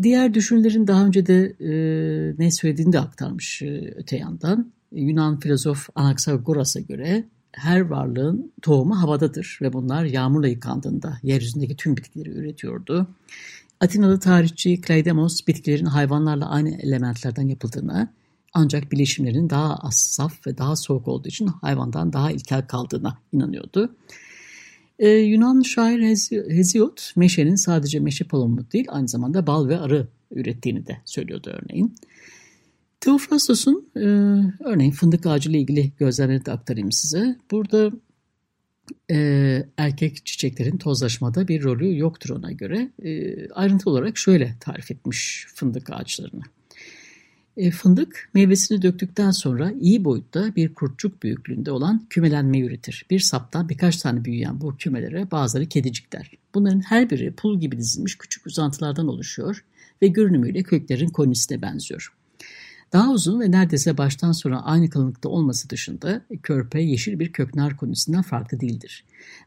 Diğer 0.02 0.34
düşünürlerin 0.34 0.88
daha 0.88 1.06
önce 1.06 1.26
de 1.26 1.56
e, 1.60 1.70
ne 2.40 2.52
söylediğini 2.52 2.94
de 2.94 3.00
aktarmış 3.00 3.62
e, 3.62 3.94
öte 3.96 4.18
yandan. 4.18 4.72
Yunan 4.92 5.40
filozof 5.40 5.90
Anaxagoras'a 5.96 6.80
göre 6.80 7.24
her 7.52 7.82
varlığın 7.82 8.52
tohumu 8.62 9.02
havadadır 9.02 9.60
ve 9.62 9.74
bunlar 9.74 10.04
yağmurla 10.04 10.48
yıkandığında 10.48 11.18
yeryüzündeki 11.24 11.76
tüm 11.76 11.98
bitkileri 11.98 12.30
üretiyordu. 12.30 13.08
Atinalı 13.80 14.20
tarihçi 14.20 14.82
Kleidemos 14.82 15.48
bitkilerin 15.48 15.86
hayvanlarla 15.86 16.50
aynı 16.50 16.70
elementlerden 16.82 17.48
yapıldığını 17.48 18.10
ancak 18.54 18.92
bileşimlerinin 18.92 19.50
daha 19.50 19.76
az 19.76 19.96
saf 19.96 20.48
ve 20.48 20.58
daha 20.58 20.76
soğuk 20.76 21.08
olduğu 21.08 21.28
için 21.28 21.48
hayvandan 21.48 22.14
daha 22.14 22.32
ilkel 22.32 22.68
kaldığına 22.68 23.18
inanıyordu. 23.32 23.96
Ee, 25.00 25.10
Yunan 25.10 25.62
şair 25.62 26.02
Hesiod 26.50 26.98
meşenin 27.16 27.56
sadece 27.56 28.00
meşe 28.00 28.26
palomu 28.26 28.72
değil 28.72 28.86
aynı 28.90 29.08
zamanda 29.08 29.48
bal 29.48 29.68
ve 29.68 29.80
arı 29.80 30.08
ürettiğini 30.32 30.88
de 30.88 30.98
söylüyordu 31.06 31.60
örneğin. 31.62 31.96
Teofrastos'un 33.00 33.90
e, 33.96 34.00
örneğin 34.64 34.92
fındık 34.92 35.26
ağacı 35.26 35.50
ile 35.50 35.60
ilgili 35.60 35.92
gözlemlerini 35.98 36.46
de 36.46 36.52
aktarayım 36.52 36.92
size. 36.92 37.36
Burada 37.52 37.92
e, 39.12 39.18
erkek 39.78 40.26
çiçeklerin 40.26 40.78
tozlaşmada 40.78 41.48
bir 41.48 41.64
rolü 41.64 41.98
yoktur 41.98 42.30
ona 42.30 42.52
göre. 42.52 42.92
E, 43.04 43.34
ayrıntı 43.50 43.90
olarak 43.90 44.18
şöyle 44.18 44.56
tarif 44.60 44.92
etmiş 44.92 45.48
fındık 45.56 45.90
ağaçlarını. 45.90 46.42
E, 47.58 47.72
fındık 47.72 48.30
meyvesini 48.34 48.82
döktükten 48.82 49.32
sonra 49.32 49.72
iyi 49.72 50.04
boyutta 50.04 50.56
bir 50.56 50.74
kurtçuk 50.74 51.24
büyüklüğünde 51.24 51.72
olan 51.72 52.06
kümelenme 52.10 52.60
üretir. 52.60 53.06
Bir 53.10 53.20
saptan 53.20 53.70
birkaç 53.70 53.98
tane 53.98 54.26
büyüyen 54.26 54.62
bu 54.62 54.78
kümelere 54.78 55.32
bazıları 55.32 55.66
kedicikler. 55.66 56.32
Bunların 56.56 56.80
her 56.80 57.10
biri 57.10 57.34
pul 57.34 57.60
gibi 57.60 57.78
dizilmiş 57.78 58.18
küçük 58.18 58.48
uzantılardan 58.48 59.08
oluşuyor 59.08 59.64
ve 60.02 60.08
görünümüyle 60.08 60.64
köklerin 60.64 61.10
konisine 61.10 61.62
benziyor. 61.62 62.14
Daha 62.94 63.12
uzun 63.12 63.40
ve 63.40 63.52
neredeyse 63.52 63.98
baştan 63.98 64.32
sona 64.32 64.64
aynı 64.64 64.90
kalınlıkta 64.90 65.30
olması 65.30 65.70
dışında 65.70 66.22
körpe 66.44 66.82
yeşil 66.82 67.20
bir 67.20 67.32
köknar 67.32 67.78
konisinden 67.78 68.22
farklı 68.22 68.60
değildir. 68.60 69.06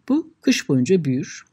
Bu 0.08 0.32
kış 0.40 0.68
boyunca 0.68 1.04
büyür. 1.04 1.44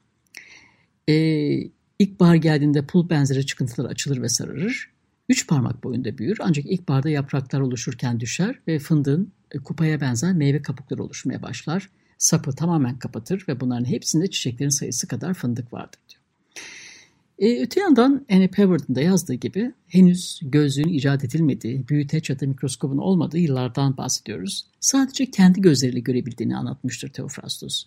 Ee, 1.10 1.70
ilkbahar 2.00 2.36
geldiğinde 2.36 2.86
pul 2.86 3.10
benzeri 3.10 3.46
çıkıntılar 3.46 3.90
açılır 3.90 4.22
ve 4.22 4.30
sararır. 4.30 4.95
Üç 5.30 5.48
parmak 5.48 5.84
boyunda 5.84 6.18
büyür 6.18 6.38
ancak 6.42 6.66
ilkbaharda 6.66 7.10
yapraklar 7.10 7.60
oluşurken 7.60 8.20
düşer 8.20 8.60
ve 8.68 8.80
fındığın 8.80 9.32
e, 9.52 9.58
kupaya 9.58 10.02
benzer 10.02 10.34
meyve 10.34 10.62
kabukları 10.62 11.04
oluşmaya 11.04 11.42
başlar. 11.42 11.90
Sapı 12.18 12.52
tamamen 12.52 13.00
kapatır 13.00 13.46
ve 13.48 13.60
bunların 13.60 13.86
hepsinde 13.86 14.30
çiçeklerin 14.30 14.70
sayısı 14.70 15.08
kadar 15.08 15.34
fındık 15.34 15.74
vardır 15.74 16.00
diyor. 16.10 16.25
E, 17.40 17.62
öte 17.62 17.80
yandan 17.80 18.26
Annie 18.32 18.48
Peverd'ın 18.48 18.96
da 18.96 19.02
yazdığı 19.02 19.34
gibi 19.34 19.74
henüz 19.88 20.40
gözlüğün 20.44 20.88
icat 20.88 21.24
edilmediği, 21.24 21.88
büyüteç 21.88 22.30
ya 22.30 22.40
da 22.40 22.48
mikroskobun 22.48 22.98
olmadığı 22.98 23.38
yıllardan 23.38 23.98
bahsediyoruz. 23.98 24.66
Sadece 24.80 25.32
kendi 25.32 25.62
gözleriyle 25.62 26.00
görebildiğini 26.00 26.58
anlatmıştır 26.58 27.10
Theophrastus. 27.10 27.86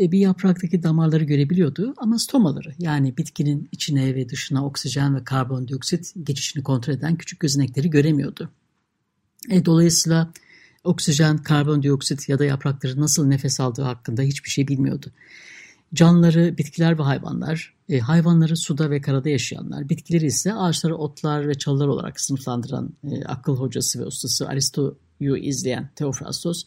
E, 0.00 0.12
bir 0.12 0.18
yapraktaki 0.18 0.82
damarları 0.82 1.24
görebiliyordu 1.24 1.94
ama 1.96 2.18
stomaları 2.18 2.74
yani 2.78 3.16
bitkinin 3.16 3.68
içine 3.72 4.14
ve 4.14 4.28
dışına 4.28 4.66
oksijen 4.66 5.16
ve 5.16 5.24
karbondioksit 5.24 6.12
geçişini 6.22 6.62
kontrol 6.62 6.94
eden 6.94 7.16
küçük 7.16 7.40
gözenekleri 7.40 7.90
göremiyordu. 7.90 8.50
E, 9.50 9.64
dolayısıyla 9.64 10.32
oksijen, 10.84 11.38
karbondioksit 11.38 12.28
ya 12.28 12.38
da 12.38 12.44
yaprakları 12.44 13.00
nasıl 13.00 13.26
nefes 13.26 13.60
aldığı 13.60 13.82
hakkında 13.82 14.22
hiçbir 14.22 14.50
şey 14.50 14.68
bilmiyordu. 14.68 15.12
Canlıları 15.94 16.58
bitkiler 16.58 16.98
ve 16.98 17.02
hayvanlar, 17.02 17.74
e, 17.88 17.98
hayvanları 17.98 18.56
suda 18.56 18.90
ve 18.90 19.00
karada 19.00 19.28
yaşayanlar, 19.28 19.88
bitkileri 19.88 20.26
ise 20.26 20.54
ağaçları 20.54 20.96
otlar 20.96 21.48
ve 21.48 21.54
çalılar 21.54 21.86
olarak 21.86 22.20
sınıflandıran 22.20 22.90
e, 23.04 23.24
akıl 23.24 23.56
hocası 23.56 24.00
ve 24.00 24.04
ustası 24.04 24.48
Aristo'yu 24.48 25.36
izleyen 25.36 25.90
Theophrastos, 25.96 26.64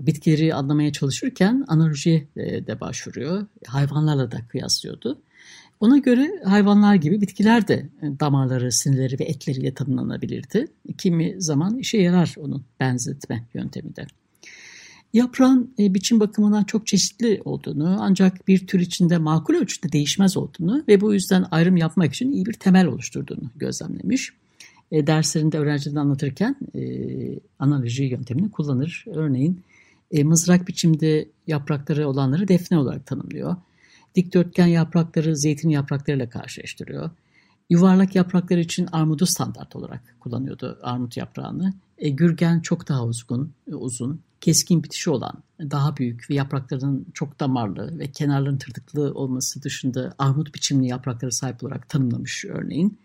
bitkileri 0.00 0.54
anlamaya 0.54 0.92
çalışırken 0.92 1.64
analojiye 1.68 2.28
e, 2.36 2.66
de 2.66 2.80
başvuruyor. 2.80 3.46
Hayvanlarla 3.66 4.30
da 4.30 4.38
kıyaslıyordu. 4.48 5.22
Ona 5.80 5.98
göre 5.98 6.30
hayvanlar 6.44 6.94
gibi 6.94 7.20
bitkiler 7.20 7.68
de 7.68 7.74
e, 7.74 8.20
damarları, 8.20 8.72
sinirleri 8.72 9.18
ve 9.18 9.24
etleriyle 9.24 9.74
tanımlanabilirdi. 9.74 10.66
Kimi 10.98 11.42
zaman 11.42 11.78
işe 11.78 11.98
yarar 11.98 12.34
onun 12.38 12.64
benzetme 12.80 13.48
yöntemi 13.54 13.96
de. 13.96 14.06
Yaprağın 15.12 15.74
e, 15.78 15.94
biçim 15.94 16.20
bakımından 16.20 16.64
çok 16.64 16.86
çeşitli 16.86 17.40
olduğunu 17.44 17.96
ancak 18.00 18.48
bir 18.48 18.66
tür 18.66 18.80
içinde 18.80 19.18
makul 19.18 19.54
ölçüde 19.54 19.92
değişmez 19.92 20.36
olduğunu 20.36 20.84
ve 20.88 21.00
bu 21.00 21.14
yüzden 21.14 21.44
ayrım 21.50 21.76
yapmak 21.76 22.14
için 22.14 22.32
iyi 22.32 22.46
bir 22.46 22.52
temel 22.52 22.86
oluşturduğunu 22.86 23.50
gözlemlemiş. 23.56 24.32
E, 24.92 25.06
derslerinde 25.06 25.58
öğrencilerine 25.58 26.00
anlatırken 26.00 26.56
e, 26.74 26.80
analoji 27.58 28.04
yöntemini 28.04 28.50
kullanır. 28.50 29.04
Örneğin 29.06 29.60
e, 30.10 30.24
mızrak 30.24 30.68
biçimde 30.68 31.28
yaprakları 31.46 32.08
olanları 32.08 32.48
defne 32.48 32.78
olarak 32.78 33.06
tanımlıyor. 33.06 33.56
Dikdörtgen 34.14 34.66
yaprakları 34.66 35.36
zeytin 35.36 35.68
yapraklarıyla 35.68 36.28
karşılaştırıyor. 36.28 37.10
Yuvarlak 37.70 38.14
yapraklar 38.14 38.58
için 38.58 38.88
armudu 38.92 39.26
standart 39.26 39.76
olarak 39.76 40.16
kullanıyordu 40.20 40.78
armut 40.82 41.16
yaprağını. 41.16 41.74
E, 41.98 42.08
gürgen 42.08 42.60
çok 42.60 42.88
daha 42.88 43.04
uzun, 43.04 43.52
uzun, 43.66 44.20
keskin 44.40 44.82
bitişi 44.82 45.10
olan, 45.10 45.42
daha 45.60 45.96
büyük 45.96 46.30
ve 46.30 46.34
yapraklarının 46.34 47.06
çok 47.14 47.40
damarlı 47.40 47.98
ve 47.98 48.12
kenarların 48.12 48.58
tırtıklı 48.58 49.14
olması 49.14 49.62
dışında 49.62 50.14
armut 50.18 50.54
biçimli 50.54 50.86
yaprakları 50.86 51.32
sahip 51.32 51.64
olarak 51.64 51.88
tanımlamış 51.88 52.44
örneğin. 52.44 52.98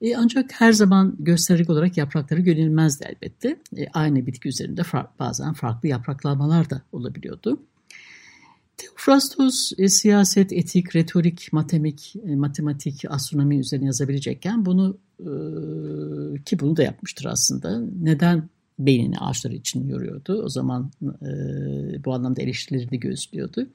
E, 0.00 0.16
ancak 0.16 0.60
her 0.60 0.72
zaman 0.72 1.16
gösterge 1.18 1.72
olarak 1.72 1.96
yaprakları 1.96 2.40
görülmezdi 2.40 3.04
elbette. 3.08 3.60
E, 3.76 3.88
aynı 3.94 4.26
bitki 4.26 4.48
üzerinde 4.48 4.82
far, 4.82 5.06
bazen 5.18 5.52
farklı 5.52 5.88
yapraklanmalar 5.88 6.70
da 6.70 6.82
olabiliyordu. 6.92 7.60
Theophrastos 8.76 9.72
e, 9.78 9.88
siyaset, 9.88 10.52
etik, 10.52 10.96
retorik, 10.96 11.52
matematik, 11.52 12.16
e, 12.26 12.36
matematik, 12.36 13.04
astronomi 13.08 13.58
üzerine 13.58 13.86
yazabilecekken 13.86 14.64
bunu 14.64 14.98
e, 15.20 15.28
ki 16.44 16.60
bunu 16.60 16.76
da 16.76 16.82
yapmıştır 16.82 17.24
aslında. 17.24 17.80
Neden 18.02 18.48
beynini 18.78 19.18
ağaçlar 19.18 19.50
için 19.50 19.88
yoruyordu. 19.88 20.42
O 20.44 20.48
zaman 20.48 20.90
e, 21.02 21.28
bu 22.04 22.14
anlamda 22.14 22.42
eleştirileri 22.42 23.00
göğüslüyordu. 23.00 23.66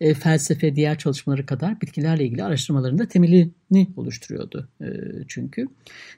E, 0.00 0.14
felsefe 0.14 0.76
diğer 0.76 0.98
çalışmaları 0.98 1.46
kadar 1.46 1.80
bitkilerle 1.80 2.24
ilgili 2.24 2.44
araştırmalarında 2.44 3.08
temelini 3.08 3.88
oluşturuyordu 3.96 4.68
e, 4.80 4.86
çünkü. 5.28 5.68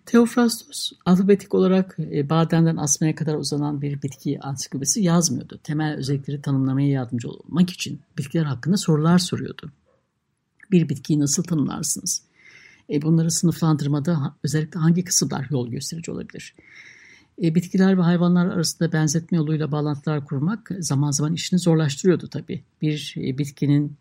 Theophrastus 0.07 0.93
alfabetik 1.05 1.55
olarak 1.55 1.97
e, 2.13 2.31
badenden 2.31 2.77
asmaya 2.77 3.15
kadar 3.15 3.35
uzanan 3.35 3.83
bir 3.83 4.03
bitki 4.03 4.41
ansiklopedisi 4.41 5.03
yazmıyordu. 5.03 5.61
Temel 5.63 5.97
özellikleri 5.97 6.43
tanımlamaya 6.43 6.89
yardımcı 6.89 7.29
olmak 7.29 7.71
için 7.71 8.01
bitkiler 8.19 8.45
hakkında 8.45 8.77
sorular 8.77 9.19
soruyordu. 9.19 9.73
Bir 10.71 10.89
bitkiyi 10.89 11.21
nasıl 11.21 11.43
tanımlarsınız? 11.43 12.23
E, 12.91 13.03
bunları 13.03 13.31
sınıflandırmada 13.31 14.35
özellikle 14.45 14.81
hangi 14.81 15.05
kısımlar 15.05 15.47
yol 15.51 15.69
gösterici 15.69 16.11
olabilir? 16.11 16.55
E, 17.43 17.55
bitkiler 17.55 17.99
ve 17.99 18.03
hayvanlar 18.03 18.47
arasında 18.47 18.93
benzetme 18.93 19.39
yoluyla 19.39 19.73
bağlantılar 19.73 20.25
kurmak 20.25 20.71
zaman 20.79 21.11
zaman 21.11 21.35
işini 21.35 21.59
zorlaştırıyordu 21.59 22.29
tabii. 22.29 22.63
Bir 22.83 23.15
e, 23.17 23.39
bitkinin 23.39 23.97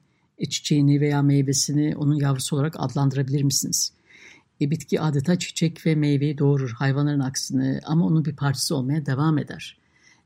çiçeğini 0.49 1.01
veya 1.01 1.21
meyvesini 1.21 1.95
onun 1.97 2.15
yavrusu 2.15 2.55
olarak 2.55 2.75
adlandırabilir 2.77 3.43
misiniz? 3.43 3.93
E, 4.61 4.71
bitki 4.71 5.01
adeta 5.01 5.39
çiçek 5.39 5.85
ve 5.85 5.95
meyveyi 5.95 6.37
doğurur 6.37 6.71
hayvanların 6.71 7.19
aksine 7.19 7.79
ama 7.85 8.05
onun 8.05 8.25
bir 8.25 8.35
parçası 8.35 8.75
olmaya 8.75 9.05
devam 9.05 9.37
eder. 9.37 9.77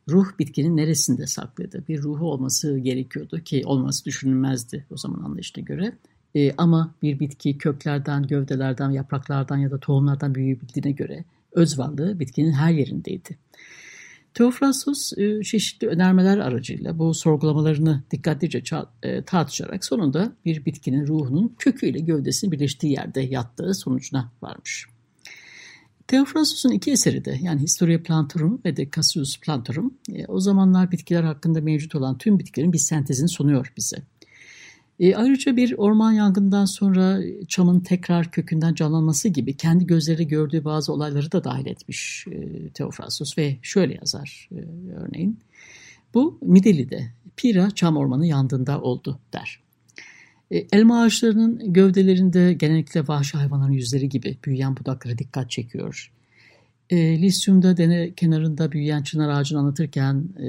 Ruh 0.09 0.27
bitkinin 0.39 0.77
neresinde 0.77 1.27
saklıydı? 1.27 1.83
Bir 1.87 2.01
ruhu 2.01 2.31
olması 2.31 2.79
gerekiyordu 2.79 3.39
ki 3.39 3.61
olması 3.65 4.05
düşünülmezdi 4.05 4.85
o 4.91 4.97
zaman 4.97 5.23
anlayışına 5.23 5.63
göre. 5.63 5.93
E, 6.35 6.51
ama 6.57 6.93
bir 7.01 7.19
bitki 7.19 7.57
köklerden, 7.57 8.27
gövdelerden, 8.27 8.89
yapraklardan 8.89 9.57
ya 9.57 9.71
da 9.71 9.77
tohumlardan 9.77 10.35
büyüyebildiğine 10.35 10.91
göre 10.91 11.23
öz 11.53 11.79
varlığı 11.79 12.19
bitkinin 12.19 12.51
her 12.51 12.71
yerindeydi. 12.71 13.37
Teofrastos 14.33 15.13
e, 15.17 15.43
çeşitli 15.43 15.87
önermeler 15.87 16.37
aracıyla 16.37 16.99
bu 16.99 17.13
sorgulamalarını 17.13 18.03
dikkatlice 18.11 18.63
e, 19.03 19.21
tartışarak 19.23 19.85
sonunda 19.85 20.35
bir 20.45 20.65
bitkinin 20.65 21.07
ruhunun 21.07 21.55
köküyle 21.59 21.99
gövdesinin 21.99 22.51
birleştiği 22.51 22.91
yerde 22.91 23.21
yattığı 23.21 23.73
sonucuna 23.73 24.31
varmış. 24.41 24.85
Theophrastus'un 26.07 26.71
iki 26.71 26.91
eseri 26.91 27.25
de 27.25 27.37
yani 27.41 27.61
Historia 27.61 28.03
Plantarum 28.03 28.61
ve 28.65 28.77
de 28.77 28.89
Cassius 28.95 29.39
Plantarum 29.39 29.93
e, 30.13 30.25
o 30.25 30.39
zamanlar 30.39 30.91
bitkiler 30.91 31.23
hakkında 31.23 31.61
mevcut 31.61 31.95
olan 31.95 32.17
tüm 32.17 32.39
bitkilerin 32.39 32.73
bir 32.73 32.77
sentezini 32.77 33.29
sunuyor 33.29 33.73
bize. 33.77 33.97
E, 34.99 35.15
ayrıca 35.15 35.55
bir 35.55 35.73
orman 35.77 36.11
yangından 36.11 36.65
sonra 36.65 37.19
çamın 37.47 37.79
tekrar 37.79 38.31
kökünden 38.31 38.73
canlanması 38.73 39.29
gibi 39.29 39.57
kendi 39.57 39.85
gözleri 39.85 40.27
gördüğü 40.27 40.65
bazı 40.65 40.93
olayları 40.93 41.31
da 41.31 41.43
dahil 41.43 41.65
etmiş 41.65 42.25
e, 42.31 42.69
Teofrastus 42.69 43.37
ve 43.37 43.57
şöyle 43.61 43.93
yazar 43.93 44.49
e, 44.51 44.59
örneğin. 44.95 45.39
Bu 46.13 46.37
Mideli'de 46.41 47.11
Pira 47.37 47.71
çam 47.71 47.97
ormanı 47.97 48.27
yandığında 48.27 48.81
oldu 48.81 49.19
der. 49.33 49.59
E, 50.51 50.57
elma 50.71 51.01
ağaçlarının 51.01 51.73
gövdelerinde 51.73 52.53
genellikle 52.53 53.07
vahşi 53.07 53.37
hayvanların 53.37 53.71
yüzleri 53.71 54.09
gibi 54.09 54.37
büyüyen 54.45 54.77
budaklara 54.77 55.17
dikkat 55.17 55.51
çekiyor. 55.51 56.11
E, 56.89 57.21
Lisyum'da 57.21 57.77
dene 57.77 58.13
kenarında 58.13 58.71
büyüyen 58.71 59.03
çınar 59.03 59.29
ağacını 59.29 59.59
anlatırken 59.59 60.29
e, 60.39 60.47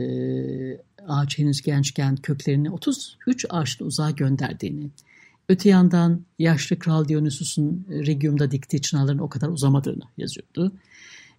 ağaç 1.08 1.38
henüz 1.38 1.62
gençken 1.62 2.16
köklerini 2.16 2.70
33 2.70 3.46
ağaçlı 3.48 3.86
uzağa 3.86 4.10
gönderdiğini, 4.10 4.90
öte 5.48 5.68
yandan 5.68 6.20
yaşlı 6.38 6.78
Kral 6.78 7.08
Dionysus'un 7.08 7.86
Regium'da 7.90 8.50
diktiği 8.50 8.82
çınarların 8.82 9.18
o 9.18 9.28
kadar 9.28 9.48
uzamadığını 9.48 10.04
yazıyordu. 10.18 10.72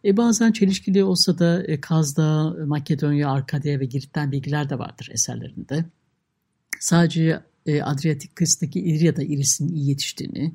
E 0.06 0.18
bazen 0.18 0.52
çelişkili 0.52 1.04
olsa 1.04 1.40
da 1.40 1.64
e, 1.64 1.82
Kaz'da, 1.82 2.56
Makedonya, 2.66 3.30
Arkadya 3.30 3.80
ve 3.80 3.86
Girit'ten 3.86 4.32
bilgiler 4.32 4.70
de 4.70 4.80
vardır 4.80 5.10
eserlerinde. 5.12 5.86
Sadece 6.80 7.40
e, 7.66 7.82
Adriyatik 7.82 8.36
kıyısındaki 8.36 8.80
İlyada 8.80 9.24
irisinin 9.24 9.76
iyi 9.76 9.90
yetiştiğini, 9.90 10.54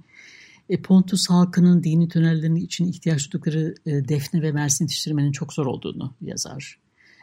e, 0.69 0.83
Pontus 0.83 1.31
halkının 1.31 1.83
dini 1.83 2.09
tünellerinin 2.09 2.61
için 2.61 2.89
ihtiyaç 2.89 3.33
duydukları 3.33 3.75
e, 3.87 4.09
defne 4.09 4.43
ve 4.43 4.53
mersin 4.53 4.85
yetiştirmenin 4.85 5.33
çok 5.33 5.53
zor 5.53 5.67
olduğunu 5.67 6.15
yazar. 6.21 6.79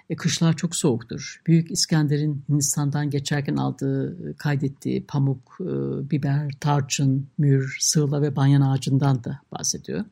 E, 0.10 0.16
kışlar 0.16 0.56
çok 0.56 0.76
soğuktur. 0.76 1.42
Büyük 1.48 1.72
İskender'in 1.72 2.44
Hindistan'dan 2.50 3.10
geçerken 3.10 3.56
aldığı, 3.56 4.38
kaydettiği 4.38 5.06
pamuk, 5.06 5.58
e, 5.62 5.66
biber, 6.10 6.52
tarçın, 6.60 7.28
mür, 7.38 7.78
sığla 7.80 8.22
ve 8.22 8.36
banyan 8.36 8.62
ağacından 8.62 9.24
da 9.24 9.42
bahsediyor. 9.52 10.06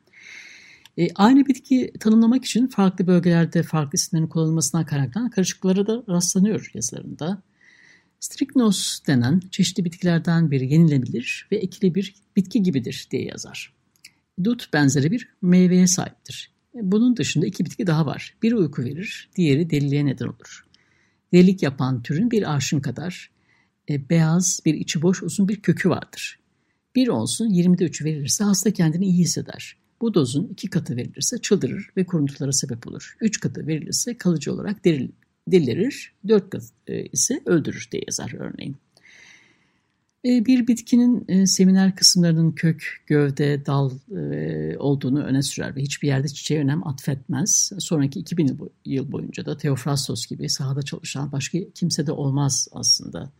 E, 0.97 1.07
aynı 1.15 1.45
bitki 1.45 1.93
tanımlamak 1.99 2.45
için 2.45 2.67
farklı 2.67 3.07
bölgelerde 3.07 3.63
farklı 3.63 3.95
isimlerin 3.95 4.27
kullanılmasına 4.27 4.85
kaynaklanan 4.85 5.29
karışıklıklara 5.29 5.87
da 5.87 6.03
rastlanıyor 6.09 6.71
yazılarında. 6.73 7.41
Strychnos 8.19 8.99
denen 9.07 9.41
çeşitli 9.51 9.85
bitkilerden 9.85 10.51
biri 10.51 10.73
yenilebilir 10.73 11.47
ve 11.51 11.55
ekili 11.55 11.95
bir 11.95 12.15
bitki 12.35 12.63
gibidir 12.63 13.07
diye 13.11 13.23
yazar. 13.23 13.73
Dut 14.43 14.73
benzeri 14.73 15.11
bir 15.11 15.29
meyveye 15.41 15.87
sahiptir. 15.87 16.54
Bunun 16.81 17.17
dışında 17.17 17.45
iki 17.45 17.65
bitki 17.65 17.87
daha 17.87 18.05
var. 18.05 18.35
Biri 18.43 18.55
uyku 18.55 18.83
verir, 18.83 19.29
diğeri 19.35 19.69
deliliğe 19.69 20.05
neden 20.05 20.25
olur. 20.25 20.65
Delilik 21.33 21.63
yapan 21.63 22.03
türün 22.03 22.31
bir 22.31 22.53
arşın 22.53 22.79
kadar 22.79 23.31
e, 23.89 24.09
beyaz, 24.09 24.59
bir 24.65 24.73
içi 24.73 25.01
boş 25.01 25.23
uzun 25.23 25.47
bir 25.47 25.61
kökü 25.61 25.89
vardır. 25.89 26.39
Bir 26.95 27.07
olsun 27.07 27.49
20'de 27.49 27.85
3'ü 27.85 28.05
verilirse 28.05 28.43
hasta 28.43 28.71
kendini 28.71 29.05
iyi 29.05 29.19
hisseder. 29.19 29.77
Bu 30.01 30.13
dozun 30.13 30.47
iki 30.47 30.69
katı 30.69 30.95
verilirse 30.95 31.37
çıldırır 31.37 31.89
ve 31.97 32.05
kuruntulara 32.05 32.51
sebep 32.51 32.87
olur. 32.87 33.15
Üç 33.21 33.39
katı 33.39 33.67
verilirse 33.67 34.17
kalıcı 34.17 34.53
olarak 34.53 34.85
deril, 34.85 35.09
delirir, 35.47 36.13
dört 36.27 36.49
katı 36.49 36.65
e, 36.87 37.05
ise 37.05 37.41
öldürür 37.45 37.87
diye 37.91 38.03
yazar 38.07 38.33
örneğin. 38.33 38.75
E, 40.25 40.45
bir 40.45 40.67
bitkinin 40.67 41.25
e, 41.27 41.47
seminer 41.47 41.95
kısımlarının 41.95 42.51
kök, 42.51 43.03
gövde, 43.07 43.65
dal 43.65 43.91
e, 44.11 44.77
olduğunu 44.77 45.23
öne 45.23 45.41
sürer 45.41 45.75
ve 45.75 45.81
hiçbir 45.81 46.07
yerde 46.07 46.27
çiçeğe 46.27 46.61
önem 46.61 46.87
atfetmez. 46.87 47.71
Sonraki 47.79 48.19
2000 48.19 48.59
yıl 48.85 49.11
boyunca 49.11 49.45
da 49.45 49.57
Theophrastos 49.57 50.25
gibi 50.25 50.49
sahada 50.49 50.81
çalışan 50.81 51.31
başka 51.31 51.57
kimse 51.75 52.07
de 52.07 52.11
olmaz 52.11 52.67
aslında. 52.71 53.31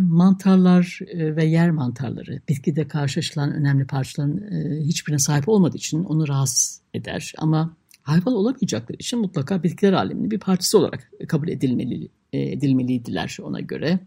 mantarlar 0.00 0.98
ve 1.14 1.44
yer 1.44 1.70
mantarları 1.70 2.40
bitkide 2.48 2.88
karşılaşılan 2.88 3.52
önemli 3.54 3.86
parçaların 3.86 4.40
hiçbirine 4.80 5.18
sahip 5.18 5.48
olmadığı 5.48 5.76
için 5.76 6.04
onu 6.04 6.28
rahatsız 6.28 6.80
eder. 6.94 7.32
Ama 7.38 7.76
hayvan 8.02 8.34
olamayacakları 8.34 8.98
için 8.98 9.18
mutlaka 9.18 9.62
bitkiler 9.62 9.92
aleminin 9.92 10.30
bir 10.30 10.38
parçası 10.38 10.78
olarak 10.78 11.10
kabul 11.28 11.48
edilmeli, 11.48 12.08
edilmeliydiler 12.32 13.36
ona 13.42 13.60
göre 13.60 14.00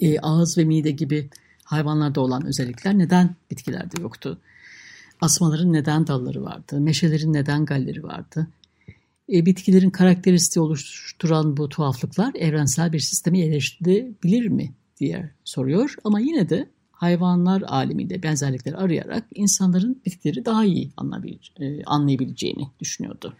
e, 0.00 0.18
ağız 0.18 0.58
ve 0.58 0.64
mide 0.64 0.90
gibi 0.90 1.30
hayvanlarda 1.64 2.20
olan 2.20 2.46
özellikler 2.46 2.98
neden 2.98 3.36
bitkilerde 3.50 4.02
yoktu? 4.02 4.38
Asmaların 5.20 5.72
neden 5.72 6.06
dalları 6.06 6.42
vardı? 6.42 6.80
Meşelerin 6.80 7.32
neden 7.32 7.64
galleri 7.64 8.02
vardı? 8.02 8.46
E, 9.32 9.46
bitkilerin 9.46 9.90
karakteristiği 9.90 10.62
oluşturan 10.62 11.56
bu 11.56 11.68
tuhaflıklar 11.68 12.34
evrensel 12.34 12.92
bir 12.92 13.00
sistemi 13.00 13.40
eleştirebilir 13.40 14.46
mi 14.48 14.74
diye 15.00 15.30
soruyor. 15.44 15.94
Ama 16.04 16.20
yine 16.20 16.48
de 16.48 16.70
hayvanlar 16.92 17.62
aleminde 17.62 18.22
benzerlikleri 18.22 18.76
arayarak 18.76 19.24
insanların 19.34 20.02
bitkileri 20.06 20.44
daha 20.44 20.64
iyi 20.64 20.92
e, 21.60 21.84
anlayabileceğini 21.84 22.68
düşünüyordu. 22.80 23.34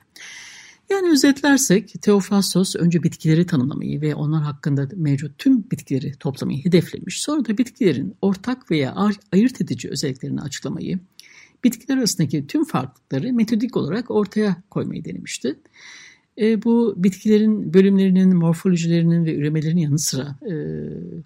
Yani 0.90 1.10
özetlersek 1.10 2.02
Teofrastos 2.02 2.76
önce 2.76 3.02
bitkileri 3.02 3.46
tanımlamayı 3.46 4.00
ve 4.00 4.14
onlar 4.14 4.42
hakkında 4.42 4.88
mevcut 4.96 5.38
tüm 5.38 5.70
bitkileri 5.70 6.12
toplamayı 6.12 6.64
hedeflemiş. 6.64 7.22
Sonra 7.22 7.44
da 7.44 7.58
bitkilerin 7.58 8.14
ortak 8.22 8.70
veya 8.70 8.94
ayırt 9.32 9.60
edici 9.60 9.88
özelliklerini 9.90 10.40
açıklamayı, 10.40 10.98
bitkiler 11.64 11.96
arasındaki 11.96 12.46
tüm 12.46 12.64
farklılıkları 12.64 13.32
metodik 13.32 13.76
olarak 13.76 14.10
ortaya 14.10 14.56
koymayı 14.70 15.04
denemişti. 15.04 15.58
E, 16.38 16.62
bu 16.62 16.94
bitkilerin 16.96 17.74
bölümlerinin, 17.74 18.36
morfolojilerinin 18.36 19.24
ve 19.24 19.34
üremelerinin 19.34 19.80
yanı 19.80 19.98
sıra 19.98 20.38
e, 20.50 20.54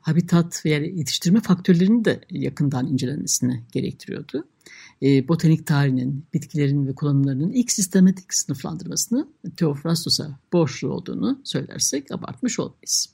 habitat 0.01 0.67
veya 0.67 0.79
yetiştirme 0.79 1.41
faktörlerinin 1.41 2.05
de 2.05 2.21
yakından 2.31 2.87
incelenmesini 2.87 3.63
gerektiriyordu 3.73 4.45
e, 5.05 5.29
botanik 5.29 5.67
tarihinin, 5.67 6.27
bitkilerin 6.35 6.87
ve 6.87 6.95
kullanımlarının 6.95 7.53
ilk 7.53 7.73
sistematik 7.73 8.35
sınıflandırmasını 8.35 9.29
Theophrastos'a 9.57 10.39
borçlu 10.53 10.89
olduğunu 10.89 11.41
söylersek 11.45 12.13
abartmış 12.13 12.61
olmayız. 12.61 13.09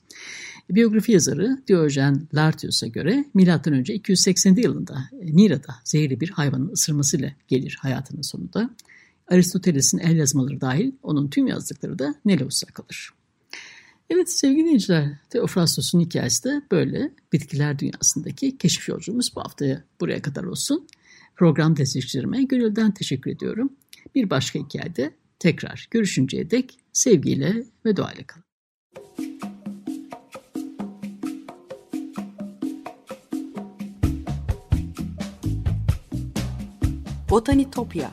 Biyografi 0.69 1.11
yazarı 1.11 1.61
Diojen 1.67 2.27
Lartius'a 2.33 2.87
göre 2.87 3.25
M.Ö. 3.33 3.93
280 3.93 4.55
yılında 4.55 5.09
Mira'da 5.23 5.75
zehirli 5.83 6.21
bir 6.21 6.29
hayvanın 6.29 6.71
ısırmasıyla 6.71 7.31
gelir 7.47 7.77
hayatının 7.81 8.21
sonunda. 8.21 8.69
Aristoteles'in 9.27 9.97
el 9.97 10.17
yazmaları 10.17 10.61
dahil 10.61 10.91
onun 11.03 11.29
tüm 11.29 11.47
yazdıkları 11.47 11.99
da 11.99 12.15
Nelos'a 12.25 12.67
kalır. 12.67 13.09
Evet 14.09 14.31
sevgili 14.31 14.59
dinleyiciler, 14.59 15.17
Theophrastos'un 15.29 15.99
hikayesi 15.99 16.43
de 16.43 16.61
böyle 16.71 17.11
bitkiler 17.33 17.79
dünyasındaki 17.79 18.57
keşif 18.57 18.89
yolculuğumuz 18.89 19.35
bu 19.35 19.41
haftaya 19.41 19.83
buraya 20.01 20.21
kadar 20.21 20.43
olsun 20.43 20.87
program 21.41 21.77
destekçilerime 21.77 22.43
gönülden 22.43 22.91
teşekkür 22.91 23.31
ediyorum. 23.31 23.73
Bir 24.15 24.29
başka 24.29 24.59
hikayede 24.59 25.13
tekrar 25.39 25.87
görüşünceye 25.91 26.51
dek 26.51 26.77
sevgiyle 26.93 27.63
ve 27.85 27.95
duayla 27.95 28.23
kalın. 28.27 28.45
Botanitopya 37.29 38.11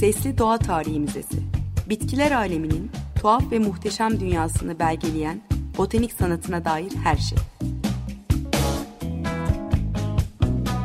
Sesli 0.00 0.38
Doğa 0.38 0.58
Tarihi 0.58 1.00
Müzesi 1.00 1.42
Bitkiler 1.88 2.30
aleminin 2.30 2.90
tuhaf 3.20 3.52
ve 3.52 3.58
muhteşem 3.58 4.20
dünyasını 4.20 4.78
belgeleyen 4.78 5.40
botanik 5.78 6.12
sanatına 6.12 6.64
dair 6.64 6.92
her 7.04 7.16
şey. 7.16 7.38